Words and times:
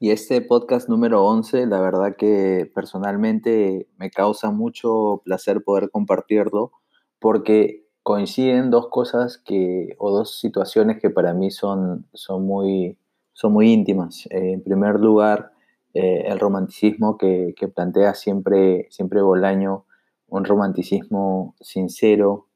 Y 0.00 0.12
este 0.12 0.40
podcast 0.42 0.88
número 0.88 1.24
11, 1.24 1.66
la 1.66 1.80
verdad 1.80 2.14
que 2.16 2.70
personalmente 2.72 3.88
me 3.96 4.10
causa 4.10 4.52
mucho 4.52 5.22
placer 5.24 5.64
poder 5.64 5.90
compartirlo 5.90 6.70
porque 7.18 7.84
coinciden 8.04 8.70
dos 8.70 8.90
cosas 8.90 9.38
que, 9.38 9.96
o 9.98 10.12
dos 10.12 10.38
situaciones 10.38 11.00
que 11.00 11.10
para 11.10 11.34
mí 11.34 11.50
son, 11.50 12.06
son, 12.12 12.46
muy, 12.46 12.96
son 13.32 13.52
muy 13.52 13.72
íntimas. 13.72 14.26
Eh, 14.30 14.52
en 14.52 14.62
primer 14.62 15.00
lugar, 15.00 15.50
eh, 15.94 16.26
el 16.26 16.38
romanticismo 16.38 17.18
que, 17.18 17.54
que, 17.56 17.66
plantea 17.66 18.14
siempre, 18.14 18.86
siempre 18.90 19.20
Bolaño, 19.20 19.84
un 20.28 20.44
romanticismo 20.44 21.56
sincero 21.60 22.46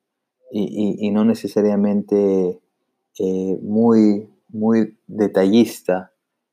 y, 0.52 0.96
y, 1.00 1.10
no 1.10 1.24
necesariamente 1.24 2.60
eh, 3.18 3.58
muy, 3.62 4.28
muy 4.48 4.96
detallista 5.08 6.11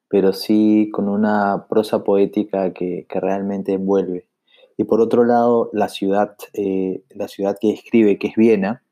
pero 0.10 0.34
sí 0.34 0.90
con 0.92 1.08
una 1.08 1.68
prosa 1.70 2.04
poética 2.04 2.74
que, 2.74 3.06
realmente 3.10 3.74
envuelve. 3.74 4.28
Y 4.76 4.86
por 4.86 5.02
otro 5.02 5.24
lado, 5.24 5.70
la 5.72 5.88
ciudad, 5.88 6.36
eh, 6.54 7.04
la 7.10 7.28
ciudad 7.28 7.58
que 7.62 7.72
escribe, 7.72 8.18
que 8.18 8.28
es 8.28 8.36
Viena, 8.36 8.84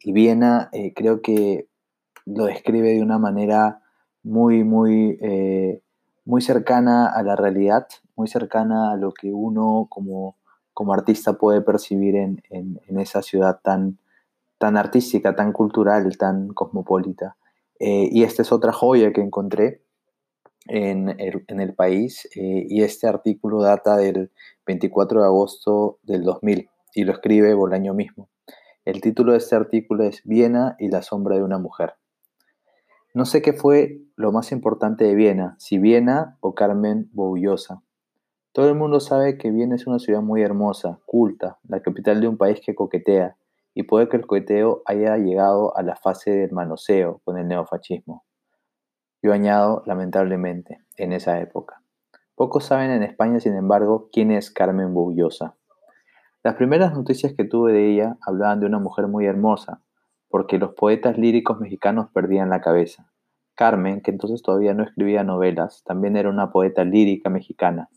y 0.00 0.12
Viena 0.12 0.68
eh, 0.72 0.94
creo 0.94 1.20
que 1.20 1.68
lo 2.24 2.44
describe 2.44 2.90
de 2.90 3.02
una 3.02 3.18
manera 3.18 3.82
muy, 4.22 4.62
muy, 4.62 5.18
eh, 5.20 5.82
muy 6.24 6.42
cercana 6.42 7.08
a 7.08 7.22
la 7.24 7.34
realidad, 7.34 7.88
muy 8.14 8.28
cercana 8.28 8.92
a 8.92 8.96
lo 8.96 9.12
que 9.12 9.32
uno 9.32 9.88
como, 9.90 10.36
como 10.74 10.92
artista 10.92 11.32
puede 11.32 11.60
percibir 11.60 12.14
en, 12.14 12.40
esa 12.98 13.22
ciudad 13.22 13.60
tan, 13.64 13.98
tan 14.58 14.76
artística, 14.76 15.34
tan 15.34 15.52
cultural, 15.52 16.16
tan 16.18 16.48
cosmopolita. 16.48 17.36
y 17.80 18.22
esta 18.22 18.42
es 18.42 18.52
otra 18.52 18.72
joya 18.72 19.12
que 19.12 19.22
encontré 19.22 19.81
en 20.68 21.16
el, 21.18 21.74
país 21.74 22.28
eh, 22.36 22.66
y 22.68 22.82
este 22.82 23.06
artículo 23.06 23.62
data 23.62 23.96
del 23.96 24.30
24 24.66 25.20
de 25.20 25.26
agosto 25.26 25.98
del 26.02 26.22
2000 26.22 26.68
y 26.94 27.04
lo 27.04 27.12
escribe 27.12 27.54
Bolaño 27.54 27.94
mismo. 27.94 28.28
El 28.84 29.00
título 29.00 29.32
de 29.32 29.38
este 29.38 29.56
artículo 29.56 30.04
es 30.04 30.22
Viena 30.24 30.76
y 30.78 30.88
la 30.88 31.02
sombra 31.02 31.36
de 31.36 31.42
una 31.42 31.58
mujer. 31.58 31.94
No 33.14 33.26
sé 33.26 33.42
qué 33.42 33.52
fue 33.52 34.00
lo 34.16 34.32
más 34.32 34.52
importante 34.52 35.04
de 35.04 35.14
Viena, 35.14 35.56
si 35.58 35.78
Viena 35.78 36.38
o 36.40 36.54
Carmen 36.54 37.10
Boullosa. 37.12 37.82
Todo 38.52 38.68
el 38.68 38.74
mundo 38.74 39.00
sabe 39.00 39.38
que 39.38 39.50
Viena 39.50 39.76
es 39.76 39.86
una 39.86 39.98
ciudad 39.98 40.20
muy 40.20 40.42
hermosa, 40.42 40.98
culta, 41.06 41.58
la 41.68 41.80
capital 41.80 42.20
de 42.20 42.28
un 42.28 42.36
país 42.36 42.60
que 42.64 42.74
coquetea, 42.74 43.36
y 43.74 43.84
puede 43.84 44.08
que 44.08 44.16
el 44.16 44.26
coqueteo 44.26 44.82
haya 44.84 45.16
llegado 45.16 45.76
a 45.76 45.82
la 45.82 45.96
fase 45.96 46.30
del 46.30 46.52
manoseo 46.52 47.20
con 47.24 47.38
el 47.38 47.48
neofascismo. 47.48 48.24
Yo 49.22 49.32
añado, 49.32 49.84
lamentablemente, 49.86 50.80
en 50.96 51.12
esa 51.12 51.38
época. 51.40 51.80
Pocos 52.34 52.64
saben 52.64 52.90
en 52.90 53.04
España, 53.04 53.38
sin 53.38 53.54
embargo, 53.54 54.08
quién 54.12 54.32
es 54.32 54.50
Carmen 54.50 54.92
Bullosa. 54.92 55.54
Las 56.42 56.56
primeras 56.56 56.92
noticias 56.92 57.34
que 57.34 57.44
tuve 57.44 57.72
de 57.72 57.92
ella 57.92 58.16
hablaban 58.20 58.58
de 58.58 58.66
una 58.66 58.80
mujer 58.80 59.06
muy 59.06 59.26
hermosa, 59.26 59.80
porque 60.28 60.58
los 60.58 60.74
poetas 60.74 61.18
líricos 61.18 61.60
mexicanos 61.60 62.08
perdían 62.12 62.50
la 62.50 62.60
cabeza. 62.60 63.12
Carmen, 63.54 64.00
que 64.00 64.10
entonces 64.10 64.42
todavía 64.42 64.74
no 64.74 64.82
escribía 64.82 65.22
novelas, 65.22 65.84
también 65.84 66.16
era 66.16 66.28
una 66.28 66.50
poeta 66.50 66.82
lírica 66.82 67.30
mexicana. 67.30 67.90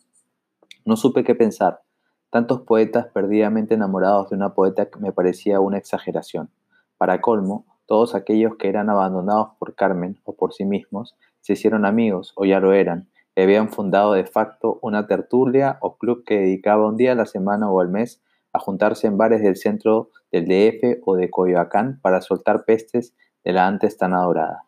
No 0.86 0.96
supe 0.96 1.24
qué 1.24 1.34
pensar. 1.34 1.82
Tantos 2.30 2.62
poetas 2.62 3.08
perdidamente 3.08 3.74
enamorados 3.74 4.30
de 4.30 4.36
una 4.36 4.54
poeta 4.54 4.92
que 4.92 5.00
me 5.00 5.12
parecía 5.12 5.60
una 5.60 5.80
exageración. 5.80 6.52
Para 6.98 7.22
colmo, 7.22 7.66
todos 7.86 8.16
aquellos 8.16 8.56
que 8.58 8.70
eran 8.70 8.90
abandonados 8.90 9.50
por 9.60 9.76
Carmen 9.76 10.20
o 10.24 10.36
por 10.36 10.54
sí 10.54 10.66
mismos 10.66 11.16
se 11.42 11.54
hicieron 11.54 11.86
amigos 11.86 12.34
o 12.36 12.46
ya 12.46 12.60
lo 12.60 12.74
eran 12.74 13.08
y 13.36 13.42
habían 13.42 13.70
fundado 13.70 14.14
de 14.14 14.26
facto 14.26 14.80
una 14.82 15.08
tertulia 15.08 15.78
o 15.82 15.98
club 15.98 16.24
que 16.26 16.40
dedicaba 16.40 16.88
un 16.88 16.98
día 16.98 17.12
a 17.12 17.16
la 17.16 17.26
semana 17.26 17.70
o 17.70 17.82
al 17.82 17.90
mes 17.90 18.22
a 18.54 18.60
juntarse 18.60 19.08
en 19.08 19.18
bares 19.18 19.42
del 19.42 19.58
centro 19.58 20.10
del 20.32 20.46
DF 20.46 21.02
o 21.06 21.16
de 21.16 21.30
Coyoacán 21.30 22.00
para 22.02 22.22
soltar 22.22 22.64
pestes 22.64 23.14
de 23.44 23.54
la 23.54 23.68
antes 23.68 23.98
tan 23.98 24.14
adorada. 24.14 24.64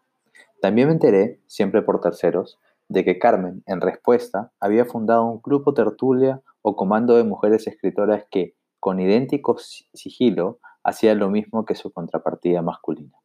También 0.61 0.87
me 0.87 0.93
enteré, 0.93 1.39
siempre 1.47 1.81
por 1.81 2.01
terceros, 2.01 2.59
de 2.89 3.03
que 3.03 3.19
Carmen, 3.19 3.63
en 3.65 3.81
respuesta, 3.81 4.51
había 4.59 4.85
fundado 4.85 5.25
un 5.25 5.39
club 5.39 5.63
o 5.65 5.73
tertulia 5.73 6.41
o 6.61 6.75
comando 6.75 7.15
de 7.15 7.23
mujeres 7.23 7.67
escritoras 7.67 8.25
que, 8.29 8.55
con 8.79 8.99
idéntico 8.99 9.57
sigilo, 9.57 10.59
hacía 10.87 11.13
lo 11.15 11.29
mismo 11.29 11.65
que 11.65 11.75
su 11.75 11.91
contrapartida 11.91 12.61
masculina. 12.61 13.17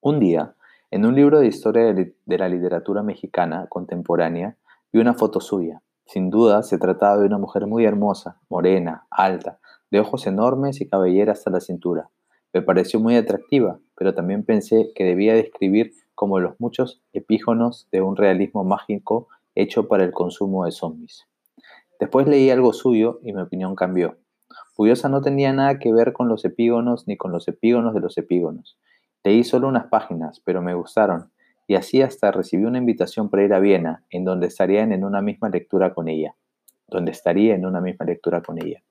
Un 0.00 0.20
día, 0.20 0.56
en 0.90 1.04
un 1.04 1.14
libro 1.14 1.38
de 1.38 1.48
historia 1.48 1.92
de, 1.92 2.14
la 2.24 2.48
literatura 2.48 3.02
mexicana 3.02 3.66
contemporánea, 3.68 4.56
vi 4.90 5.00
una 5.00 5.12
foto 5.12 5.40
suya. 5.40 5.82
Sin 6.06 6.30
duda, 6.30 6.62
se 6.62 6.78
trataba 6.78 7.18
de 7.18 7.26
una 7.26 7.36
mujer 7.36 7.66
muy 7.66 7.84
hermosa, 7.84 8.40
morena, 8.48 9.06
alta, 9.10 9.58
de 9.90 10.00
ojos 10.00 10.26
enormes 10.26 10.80
y 10.80 10.88
cabellera 10.88 11.32
hasta 11.32 11.50
la 11.50 11.60
cintura. 11.60 12.08
Me 12.54 12.62
pareció 12.62 13.00
muy 13.00 13.16
atractiva, 13.16 13.78
pero 13.94 14.14
también 14.14 14.42
pensé 14.42 14.92
que 14.94 15.04
debía 15.04 15.34
describir 15.34 15.92
como 16.14 16.40
los 16.40 16.58
muchos 16.58 17.02
epígonos 17.12 17.86
de 17.92 18.00
un 18.00 18.16
realismo 18.16 18.64
mágico 18.64 19.28
hecho 19.54 19.88
para 19.88 20.04
el 20.04 20.12
consumo 20.12 20.64
de 20.64 20.70
zombies. 20.70 21.26
Después 22.00 22.26
leí 22.26 22.48
algo 22.48 22.72
suyo 22.72 23.20
y 23.22 23.34
mi 23.34 23.42
opinión 23.42 23.74
cambió. 23.74 24.16
Pudiosa 24.76 25.08
no 25.08 25.22
tenía 25.22 25.54
nada 25.54 25.78
que 25.78 25.90
ver 25.90 26.12
con 26.12 26.28
los 26.28 26.44
epígonos 26.44 27.08
ni 27.08 27.16
con 27.16 27.32
los 27.32 27.48
epígonos 27.48 27.94
de 27.94 28.00
los 28.00 28.18
epígonos. 28.18 28.78
Leí 29.24 29.42
solo 29.42 29.68
unas 29.68 29.86
páginas, 29.86 30.42
pero 30.44 30.60
me 30.60 30.74
gustaron, 30.74 31.32
y 31.66 31.76
así 31.76 32.02
hasta 32.02 32.30
recibí 32.30 32.66
una 32.66 32.76
invitación 32.76 33.30
para 33.30 33.42
ir 33.42 33.54
a 33.54 33.58
Viena, 33.58 34.04
en 34.10 34.26
donde 34.26 34.48
estarían 34.48 34.92
en 34.92 35.02
una 35.02 35.22
misma 35.22 35.48
lectura 35.48 35.94
con 35.94 36.08
ella. 36.08 36.36
Donde 36.88 37.10
estaría 37.10 37.54
en 37.54 37.64
una 37.64 37.80
misma 37.80 38.04
lectura 38.04 38.42
con 38.42 38.62
ella. 38.62 38.82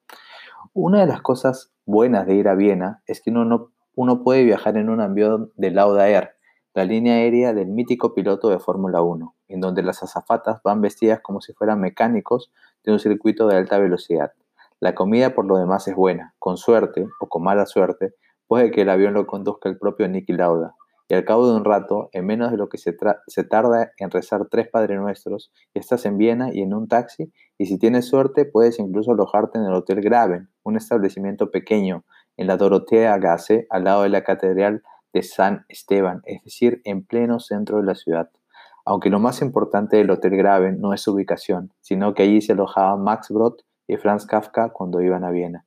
Una 0.73 1.01
de 1.01 1.05
las 1.05 1.21
cosas 1.21 1.71
buenas 1.85 2.25
de 2.25 2.33
ir 2.33 2.47
a 2.47 2.55
Viena 2.55 3.03
es 3.05 3.21
que 3.21 3.29
uno, 3.29 3.45
no, 3.45 3.71
uno 3.93 4.23
puede 4.23 4.43
viajar 4.43 4.77
en 4.77 4.89
un 4.89 5.01
avión 5.01 5.51
de 5.55 5.69
Lauda 5.69 6.09
Air, 6.09 6.31
la 6.73 6.83
línea 6.83 7.13
aérea 7.13 7.53
del 7.53 7.67
mítico 7.67 8.15
piloto 8.15 8.49
de 8.49 8.57
Fórmula 8.57 9.03
1, 9.03 9.35
en 9.49 9.61
donde 9.61 9.83
las 9.83 10.01
azafatas 10.01 10.61
van 10.63 10.81
vestidas 10.81 11.19
como 11.21 11.41
si 11.41 11.53
fueran 11.53 11.79
mecánicos 11.79 12.51
de 12.83 12.91
un 12.91 12.99
circuito 12.99 13.47
de 13.47 13.57
alta 13.57 13.77
velocidad. 13.77 14.31
La 14.79 14.93
comida 14.93 15.33
por 15.33 15.45
lo 15.45 15.57
demás 15.57 15.87
es 15.87 15.95
buena. 15.95 16.33
Con 16.39 16.57
suerte, 16.57 17.07
o 17.19 17.27
con 17.27 17.43
mala 17.43 17.65
suerte, 17.65 18.13
puede 18.47 18.71
que 18.71 18.81
el 18.81 18.89
avión 18.89 19.13
lo 19.13 19.25
conduzca 19.25 19.69
el 19.69 19.77
propio 19.77 20.07
Nicky 20.07 20.33
Lauda. 20.33 20.75
Y 21.07 21.13
al 21.13 21.23
cabo 21.23 21.47
de 21.47 21.55
un 21.55 21.65
rato, 21.65 22.09
en 22.13 22.25
menos 22.25 22.51
de 22.51 22.57
lo 22.57 22.67
que 22.67 22.77
se, 22.77 22.95
se 23.27 23.43
tarda 23.43 23.91
en 23.99 24.09
rezar 24.09 24.47
tres 24.49 24.67
Padres 24.69 24.99
Nuestros, 24.99 25.51
estás 25.75 26.05
en 26.05 26.17
Viena 26.17 26.49
y 26.51 26.61
en 26.61 26.73
un 26.73 26.87
taxi, 26.87 27.31
y 27.59 27.67
si 27.67 27.77
tienes 27.77 28.07
suerte, 28.07 28.45
puedes 28.45 28.79
incluso 28.79 29.11
alojarte 29.11 29.59
en 29.59 29.65
el 29.65 29.73
Hotel 29.73 30.01
Graven, 30.01 30.49
un 30.63 30.77
establecimiento 30.77 31.51
pequeño 31.51 32.03
en 32.37 32.47
la 32.47 32.57
Dorotea 32.57 33.17
Gasse, 33.19 33.67
al 33.69 33.83
lado 33.83 34.03
de 34.03 34.09
la 34.09 34.23
Catedral 34.23 34.81
de 35.13 35.21
San 35.21 35.65
Esteban, 35.69 36.21
es 36.25 36.43
decir, 36.43 36.81
en 36.83 37.05
pleno 37.05 37.39
centro 37.39 37.77
de 37.77 37.83
la 37.83 37.95
ciudad. 37.95 38.29
Aunque 38.83 39.09
lo 39.09 39.19
más 39.19 39.41
importante 39.41 39.97
del 39.97 40.11
Hotel 40.11 40.35
Graven 40.35 40.81
no 40.81 40.93
es 40.93 41.01
su 41.01 41.13
ubicación, 41.13 41.71
sino 41.81 42.13
que 42.13 42.23
allí 42.23 42.41
se 42.41 42.53
alojaba 42.53 42.97
Max 42.97 43.29
Brod 43.29 43.55
y 43.87 43.97
Franz 43.97 44.25
Kafka 44.25 44.69
cuando 44.69 45.01
iban 45.01 45.23
a 45.23 45.31
Viena. 45.31 45.65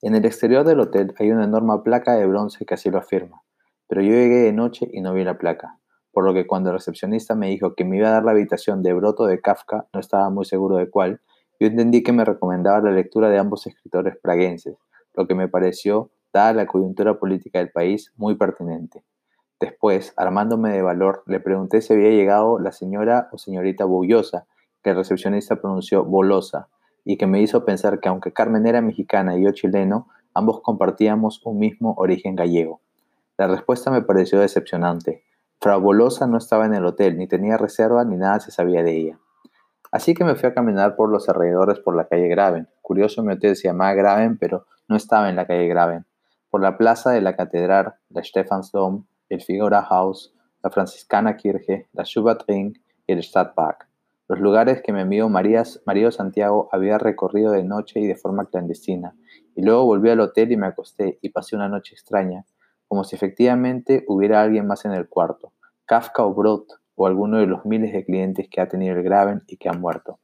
En 0.00 0.14
el 0.14 0.24
exterior 0.24 0.64
del 0.64 0.80
hotel 0.80 1.14
hay 1.18 1.30
una 1.30 1.44
enorme 1.44 1.78
placa 1.84 2.14
de 2.14 2.26
bronce 2.26 2.64
que 2.64 2.74
así 2.74 2.90
lo 2.90 2.98
afirma, 2.98 3.42
pero 3.88 4.00
yo 4.00 4.10
llegué 4.10 4.42
de 4.42 4.52
noche 4.52 4.88
y 4.92 5.00
no 5.00 5.12
vi 5.12 5.24
la 5.24 5.38
placa, 5.38 5.78
por 6.12 6.24
lo 6.24 6.34
que 6.34 6.46
cuando 6.46 6.70
el 6.70 6.76
recepcionista 6.76 7.34
me 7.34 7.48
dijo 7.48 7.74
que 7.74 7.84
me 7.84 7.96
iba 7.96 8.08
a 8.08 8.12
dar 8.12 8.24
la 8.24 8.30
habitación 8.30 8.82
de 8.82 8.92
Broto 8.92 9.26
de 9.26 9.40
Kafka, 9.40 9.86
no 9.92 10.00
estaba 10.00 10.30
muy 10.30 10.44
seguro 10.44 10.76
de 10.76 10.88
cuál, 10.88 11.20
yo 11.60 11.66
entendí 11.66 12.04
que 12.04 12.12
me 12.12 12.24
recomendaba 12.24 12.80
la 12.80 12.92
lectura 12.92 13.28
de 13.28 13.38
ambos 13.38 13.66
escritores 13.66 14.16
praguenses, 14.16 14.76
lo 15.14 15.26
que 15.26 15.34
me 15.34 15.48
pareció, 15.48 16.10
dada 16.32 16.52
la 16.52 16.66
coyuntura 16.66 17.18
política 17.18 17.58
del 17.58 17.70
país, 17.70 18.12
muy 18.16 18.36
pertinente. 18.36 19.02
Después, 19.58 20.14
armándome 20.16 20.70
de 20.70 20.82
valor, 20.82 21.24
le 21.26 21.40
pregunté 21.40 21.80
si 21.80 21.92
había 21.92 22.10
llegado 22.10 22.60
la 22.60 22.70
señora 22.70 23.28
o 23.32 23.38
señorita 23.38 23.84
Bullosa, 23.84 24.46
que 24.88 24.92
el 24.92 24.96
recepcionista 24.96 25.56
pronunció 25.56 26.02
Bolosa, 26.02 26.68
y 27.04 27.18
que 27.18 27.26
me 27.26 27.42
hizo 27.42 27.66
pensar 27.66 28.00
que 28.00 28.08
aunque 28.08 28.32
Carmen 28.32 28.66
era 28.66 28.80
mexicana 28.80 29.36
y 29.36 29.44
yo 29.44 29.52
chileno, 29.52 30.08
ambos 30.32 30.62
compartíamos 30.62 31.42
un 31.44 31.58
mismo 31.58 31.94
origen 31.98 32.34
gallego. 32.34 32.80
La 33.36 33.48
respuesta 33.48 33.90
me 33.90 34.00
pareció 34.00 34.40
decepcionante. 34.40 35.24
Frau 35.60 35.78
Bolosa 35.80 36.26
no 36.26 36.38
estaba 36.38 36.64
en 36.64 36.72
el 36.72 36.86
hotel, 36.86 37.18
ni 37.18 37.28
tenía 37.28 37.58
reserva, 37.58 38.02
ni 38.04 38.16
nada 38.16 38.40
se 38.40 38.50
sabía 38.50 38.82
de 38.82 38.96
ella. 38.96 39.18
Así 39.92 40.14
que 40.14 40.24
me 40.24 40.36
fui 40.36 40.48
a 40.48 40.54
caminar 40.54 40.96
por 40.96 41.10
los 41.10 41.28
alrededores 41.28 41.80
por 41.80 41.94
la 41.94 42.08
calle 42.08 42.28
Graven. 42.28 42.68
Curioso, 42.80 43.22
mi 43.22 43.34
hotel 43.34 43.56
se 43.56 43.68
llamaba 43.68 43.92
Graven, 43.92 44.38
pero 44.38 44.64
no 44.88 44.96
estaba 44.96 45.28
en 45.28 45.36
la 45.36 45.46
calle 45.46 45.68
Graven. 45.68 46.06
Por 46.48 46.62
la 46.62 46.78
plaza 46.78 47.10
de 47.10 47.20
la 47.20 47.36
catedral, 47.36 47.96
la 48.08 48.24
Stephansdom, 48.24 49.04
el 49.28 49.42
Figura 49.42 49.82
House, 49.82 50.34
la 50.62 50.70
Franciscana 50.70 51.36
Kirche, 51.36 51.88
la 51.92 52.04
Ring 52.46 52.74
y 53.06 53.12
el 53.12 53.22
Stadtpark 53.22 53.87
los 54.28 54.40
lugares 54.40 54.82
que 54.82 54.92
mi 54.92 55.00
amigo 55.00 55.30
Marías, 55.30 55.82
Mario 55.86 56.10
Santiago 56.12 56.68
había 56.70 56.98
recorrido 56.98 57.52
de 57.52 57.64
noche 57.64 57.98
y 58.00 58.06
de 58.06 58.14
forma 58.14 58.44
clandestina, 58.44 59.16
y 59.54 59.62
luego 59.62 59.86
volví 59.86 60.10
al 60.10 60.20
hotel 60.20 60.52
y 60.52 60.58
me 60.58 60.66
acosté 60.66 61.18
y 61.22 61.30
pasé 61.30 61.56
una 61.56 61.70
noche 61.70 61.94
extraña, 61.94 62.44
como 62.88 63.04
si 63.04 63.16
efectivamente 63.16 64.04
hubiera 64.06 64.42
alguien 64.42 64.66
más 64.66 64.84
en 64.84 64.92
el 64.92 65.08
cuarto, 65.08 65.54
Kafka 65.86 66.24
o 66.24 66.34
Brot, 66.34 66.66
o 66.94 67.06
alguno 67.06 67.38
de 67.38 67.46
los 67.46 67.64
miles 67.64 67.92
de 67.92 68.04
clientes 68.04 68.48
que 68.50 68.60
ha 68.60 68.68
tenido 68.68 68.94
el 68.94 69.02
Graven 69.02 69.44
y 69.46 69.56
que 69.56 69.70
han 69.70 69.80
muerto. 69.80 70.18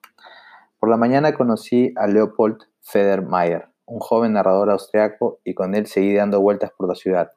Por 0.78 0.90
la 0.90 0.98
mañana 0.98 1.32
conocí 1.32 1.94
a 1.96 2.06
Leopold 2.06 2.58
Federmayer, 2.82 3.68
un 3.86 4.00
joven 4.00 4.34
narrador 4.34 4.70
austriaco, 4.70 5.40
y 5.44 5.54
con 5.54 5.74
él 5.74 5.86
seguí 5.86 6.14
dando 6.14 6.42
vueltas 6.42 6.72
por 6.76 6.88
la 6.88 6.94
ciudad, 6.94 7.32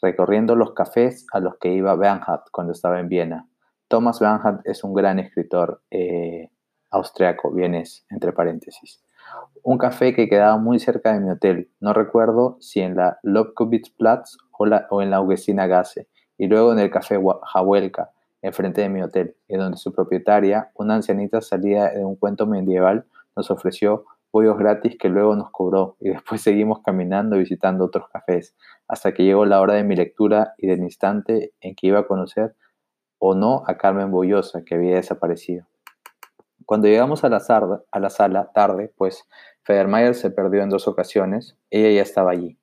recorriendo 0.00 0.54
los 0.54 0.74
cafés 0.74 1.26
a 1.32 1.40
los 1.40 1.56
que 1.56 1.72
iba 1.72 1.96
Bernhard 1.96 2.42
cuando 2.52 2.72
estaba 2.72 3.00
en 3.00 3.08
Viena. 3.08 3.48
Thomas 3.88 4.20
Bernhard 4.20 4.60
es 4.64 4.84
un 4.84 4.94
gran 4.94 5.18
escritor 5.18 5.82
eh, 5.90 6.50
austriaco, 6.90 7.52
vienes, 7.52 8.06
entre 8.10 8.32
paréntesis. 8.32 9.02
Un 9.62 9.78
café 9.78 10.14
que 10.14 10.28
quedaba 10.28 10.56
muy 10.58 10.78
cerca 10.78 11.12
de 11.12 11.20
mi 11.20 11.30
hotel, 11.30 11.70
no 11.80 11.92
recuerdo 11.92 12.56
si 12.60 12.80
en 12.80 12.96
la 12.96 13.18
Lobkowitzplatz 13.22 14.36
o, 14.90 15.02
en 15.02 15.10
la 15.10 15.16
Augustina 15.16 15.66
Gasse, 15.66 16.08
y 16.36 16.46
luego 16.46 16.72
en 16.72 16.78
el 16.78 16.90
café 16.90 17.18
Jawelka, 17.52 18.10
enfrente 18.42 18.82
de 18.82 18.88
mi 18.88 19.02
hotel, 19.02 19.36
en 19.48 19.60
donde 19.60 19.78
su 19.78 19.92
propietaria, 19.92 20.70
una 20.74 20.96
ancianita 20.96 21.40
salida 21.40 21.90
de 21.90 22.04
un 22.04 22.16
cuento 22.16 22.46
medieval, 22.46 23.06
nos 23.36 23.50
ofreció 23.50 24.04
pollos 24.30 24.58
gratis 24.58 24.96
que 24.98 25.08
luego 25.08 25.36
nos 25.36 25.50
cobró 25.50 25.96
y 26.00 26.10
después 26.10 26.42
seguimos 26.42 26.80
caminando 26.82 27.36
y 27.36 27.40
visitando 27.40 27.84
otros 27.84 28.08
cafés, 28.12 28.54
hasta 28.88 29.12
que 29.12 29.24
llegó 29.24 29.46
la 29.46 29.60
hora 29.60 29.74
de 29.74 29.84
mi 29.84 29.96
lectura 29.96 30.54
y 30.58 30.66
del 30.66 30.80
instante 30.80 31.52
en 31.60 31.74
que 31.74 31.86
iba 31.86 32.00
a 32.00 32.06
conocer 32.06 32.54
o 33.18 33.34
no 33.34 33.62
a 33.66 33.76
Carmen 33.76 34.10
Boyosa, 34.10 34.64
que 34.64 34.74
había 34.74 34.96
desaparecido. 34.96 35.66
Cuando 36.66 36.88
llegamos 36.88 37.24
a 37.24 37.28
la, 37.28 37.42
a 37.90 38.00
la 38.00 38.10
sala 38.10 38.50
tarde, 38.52 38.92
pues 38.96 39.28
Federmayer 39.62 40.14
se 40.14 40.30
perdió 40.30 40.62
en 40.62 40.70
dos 40.70 40.88
ocasiones, 40.88 41.56
ella 41.70 41.90
ya 41.90 42.02
estaba 42.02 42.30
allí. 42.30 42.58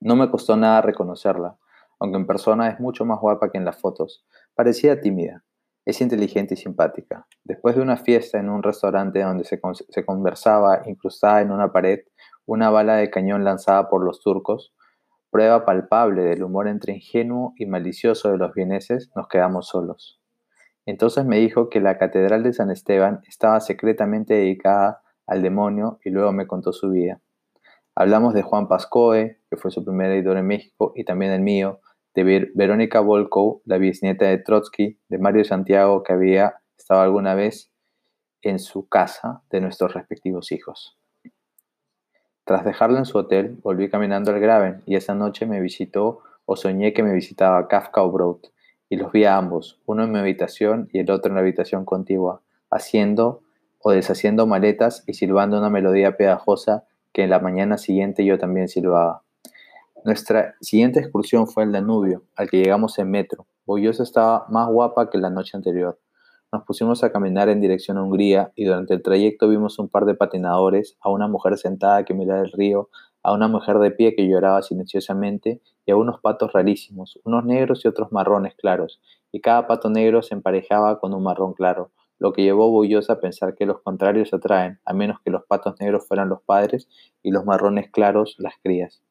No 0.00 0.16
me 0.16 0.30
costó 0.30 0.56
nada 0.56 0.80
reconocerla, 0.80 1.58
aunque 1.98 2.18
en 2.18 2.26
persona 2.26 2.68
es 2.68 2.80
mucho 2.80 3.04
más 3.04 3.20
guapa 3.20 3.50
que 3.50 3.58
en 3.58 3.64
las 3.64 3.80
fotos. 3.80 4.24
Parecía 4.54 5.00
tímida. 5.00 5.44
Es 5.84 6.00
inteligente 6.00 6.54
y 6.54 6.56
simpática. 6.58 7.26
Después 7.44 7.74
de 7.74 7.82
una 7.82 7.96
fiesta 7.96 8.38
en 8.38 8.50
un 8.50 8.62
restaurante 8.62 9.22
donde 9.22 9.44
se, 9.44 9.58
conversaba 10.04 10.82
incrustada 10.86 11.40
en 11.40 11.50
una 11.50 11.72
pared 11.72 12.00
una 12.44 12.70
bala 12.70 12.96
de 12.96 13.10
cañón 13.10 13.44
lanzada 13.44 13.90
por 13.90 14.02
los 14.02 14.20
turcos, 14.20 14.72
prueba 15.30 15.64
palpable 15.64 16.22
del 16.22 16.42
humor 16.42 16.68
entre 16.68 16.94
ingenuo 16.94 17.54
y 17.56 17.66
malicioso 17.66 18.30
de 18.30 18.38
los 18.38 18.54
vieneses, 18.54 19.10
nos 19.14 19.28
quedamos 19.28 19.68
solos. 19.68 20.20
Entonces 20.86 21.24
me 21.26 21.38
dijo 21.38 21.68
que 21.68 21.80
la 21.80 21.98
Catedral 21.98 22.42
de 22.42 22.52
San 22.52 22.70
Esteban 22.70 23.20
estaba 23.28 23.60
secretamente 23.60 24.34
dedicada 24.34 25.02
al 25.26 25.42
demonio 25.42 25.98
y 26.04 26.10
luego 26.10 26.32
me 26.32 26.46
contó 26.46 26.72
su 26.72 26.90
vida. 26.90 27.20
Hablamos 27.94 28.32
de 28.32 28.42
Juan 28.42 28.68
Pascoe, 28.68 29.38
que 29.50 29.56
fue 29.56 29.70
su 29.70 29.84
primer 29.84 30.10
editor 30.12 30.36
en 30.36 30.46
México, 30.46 30.92
y 30.94 31.04
también 31.04 31.32
el 31.32 31.42
mío, 31.42 31.80
de 32.14 32.50
Verónica 32.54 33.00
Volkow, 33.00 33.62
la 33.64 33.78
bisnieta 33.78 34.26
de 34.26 34.38
Trotsky, 34.38 34.98
de 35.08 35.18
Mario 35.18 35.44
Santiago, 35.44 36.02
que 36.02 36.12
había 36.12 36.54
estado 36.76 37.02
alguna 37.02 37.34
vez 37.34 37.70
en 38.42 38.58
su 38.58 38.88
casa 38.88 39.42
de 39.50 39.60
nuestros 39.60 39.94
respectivos 39.94 40.52
hijos. 40.52 40.97
Tras 42.48 42.64
dejarlo 42.64 42.96
en 42.96 43.04
su 43.04 43.18
hotel, 43.18 43.58
volví 43.62 43.90
caminando 43.90 44.30
al 44.30 44.40
Graven 44.40 44.82
y 44.86 44.96
esa 44.96 45.14
noche 45.14 45.44
me 45.44 45.60
visitó 45.60 46.20
o 46.46 46.56
soñé 46.56 46.94
que 46.94 47.02
me 47.02 47.12
visitaba 47.12 47.68
Kafka 47.68 48.02
o 48.02 48.10
Broad 48.10 48.38
y 48.88 48.96
los 48.96 49.12
vi 49.12 49.26
a 49.26 49.36
ambos, 49.36 49.78
uno 49.84 50.04
en 50.04 50.12
mi 50.12 50.18
habitación 50.18 50.88
y 50.90 51.00
el 51.00 51.10
otro 51.10 51.28
en 51.28 51.34
la 51.34 51.42
habitación 51.42 51.84
contigua, 51.84 52.40
haciendo 52.70 53.42
o 53.80 53.90
deshaciendo 53.90 54.46
maletas 54.46 55.04
y 55.06 55.12
silbando 55.12 55.58
una 55.58 55.68
melodía 55.68 56.16
pegajosa 56.16 56.86
que 57.12 57.24
en 57.24 57.28
la 57.28 57.38
mañana 57.38 57.76
siguiente 57.76 58.24
yo 58.24 58.38
también 58.38 58.68
silbaba. 58.68 59.24
Nuestra 60.06 60.54
siguiente 60.62 61.00
excursión 61.00 61.48
fue 61.48 61.64
el 61.64 61.72
Danubio, 61.72 62.22
al 62.34 62.48
que 62.48 62.62
llegamos 62.62 62.98
en 62.98 63.10
metro. 63.10 63.46
Boyosa 63.66 64.02
estaba 64.04 64.46
más 64.48 64.70
guapa 64.70 65.10
que 65.10 65.18
la 65.18 65.28
noche 65.28 65.54
anterior. 65.54 65.98
Nos 66.50 66.64
pusimos 66.64 67.04
a 67.04 67.12
caminar 67.12 67.50
en 67.50 67.60
dirección 67.60 67.98
a 67.98 68.02
Hungría 68.02 68.52
y 68.56 68.64
durante 68.64 68.94
el 68.94 69.02
trayecto 69.02 69.50
vimos 69.50 69.78
un 69.78 69.90
par 69.90 70.06
de 70.06 70.14
patinadores, 70.14 70.96
a 71.00 71.10
una 71.10 71.28
mujer 71.28 71.58
sentada 71.58 72.06
que 72.06 72.14
miraba 72.14 72.40
el 72.40 72.50
río, 72.50 72.88
a 73.22 73.34
una 73.34 73.48
mujer 73.48 73.78
de 73.78 73.90
pie 73.90 74.14
que 74.14 74.26
lloraba 74.26 74.62
silenciosamente 74.62 75.60
y 75.84 75.90
a 75.90 75.96
unos 75.96 76.20
patos 76.22 76.50
rarísimos, 76.54 77.20
unos 77.24 77.44
negros 77.44 77.84
y 77.84 77.88
otros 77.88 78.12
marrones 78.12 78.54
claros, 78.54 78.98
y 79.30 79.42
cada 79.42 79.66
pato 79.66 79.90
negro 79.90 80.22
se 80.22 80.34
emparejaba 80.34 80.98
con 81.00 81.12
un 81.12 81.22
marrón 81.22 81.52
claro, 81.52 81.90
lo 82.18 82.32
que 82.32 82.42
llevó 82.42 82.64
a 82.64 82.70
Boyosa 82.70 83.14
a 83.14 83.20
pensar 83.20 83.54
que 83.54 83.66
los 83.66 83.82
contrarios 83.82 84.32
atraen, 84.32 84.80
a 84.86 84.94
menos 84.94 85.20
que 85.20 85.30
los 85.30 85.44
patos 85.44 85.78
negros 85.78 86.08
fueran 86.08 86.30
los 86.30 86.40
padres 86.40 86.88
y 87.22 87.30
los 87.30 87.44
marrones 87.44 87.90
claros 87.90 88.36
las 88.38 88.54
crías. 88.62 89.02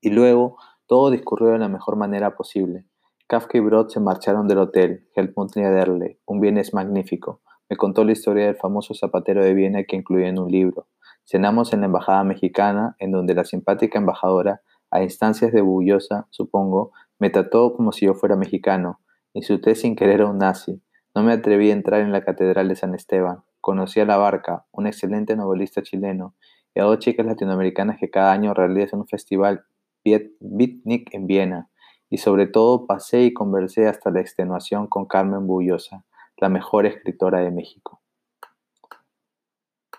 Y 0.00 0.10
luego 0.10 0.58
todo 0.86 1.10
discurrió 1.10 1.48
de 1.48 1.58
la 1.58 1.68
mejor 1.68 1.96
manera 1.96 2.36
posible. 2.36 2.84
Kafka 3.28 3.58
y 3.58 3.60
Brod 3.60 3.88
se 3.88 3.98
marcharon 3.98 4.46
del 4.46 4.58
hotel, 4.58 5.08
Helmut 5.16 5.56
Niederle, 5.56 6.20
un 6.26 6.40
bienes 6.40 6.72
magnífico. 6.72 7.40
Me 7.68 7.76
contó 7.76 8.04
la 8.04 8.12
historia 8.12 8.46
del 8.46 8.54
famoso 8.54 8.94
zapatero 8.94 9.42
de 9.42 9.52
Viena 9.52 9.82
que 9.82 9.96
incluía 9.96 10.28
en 10.28 10.38
un 10.38 10.48
libro. 10.48 10.86
Cenamos 11.24 11.72
en 11.72 11.80
la 11.80 11.86
embajada 11.86 12.22
mexicana, 12.22 12.94
en 13.00 13.10
donde 13.10 13.34
la 13.34 13.44
simpática 13.44 13.98
embajadora, 13.98 14.62
a 14.92 15.02
instancias 15.02 15.50
de 15.50 15.60
Bullosa, 15.60 16.28
supongo, 16.30 16.92
me 17.18 17.28
trató 17.30 17.74
como 17.74 17.90
si 17.90 18.06
yo 18.06 18.14
fuera 18.14 18.36
mexicano. 18.36 19.00
Insulté 19.32 19.74
sin 19.74 19.96
querer 19.96 20.20
a 20.20 20.26
un 20.26 20.38
nazi. 20.38 20.80
No 21.12 21.24
me 21.24 21.32
atreví 21.32 21.70
a 21.70 21.72
entrar 21.72 22.02
en 22.02 22.12
la 22.12 22.24
catedral 22.24 22.68
de 22.68 22.76
San 22.76 22.94
Esteban. 22.94 23.42
Conocí 23.60 23.98
a 23.98 24.04
La 24.04 24.18
Barca, 24.18 24.66
un 24.70 24.86
excelente 24.86 25.34
novelista 25.34 25.82
chileno, 25.82 26.36
y 26.76 26.80
a 26.80 26.84
dos 26.84 27.00
chicas 27.00 27.26
latinoamericanas 27.26 27.98
que 27.98 28.08
cada 28.08 28.30
año 28.30 28.54
realizan 28.54 29.00
un 29.00 29.08
festival 29.08 29.64
Beatnik 30.04 31.12
en 31.12 31.26
Viena, 31.26 31.70
y 32.10 32.18
sobre 32.18 32.46
todo 32.46 32.86
pasé 32.86 33.22
y 33.22 33.34
conversé 33.34 33.88
hasta 33.88 34.10
la 34.10 34.20
extenuación 34.20 34.86
con 34.86 35.06
Carmen 35.06 35.46
Bullosa, 35.46 36.04
la 36.38 36.48
mejor 36.48 36.86
escritora 36.86 37.40
de 37.40 37.50
México. 37.50 38.00